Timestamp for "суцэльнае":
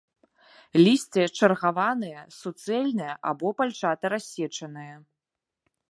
2.39-3.13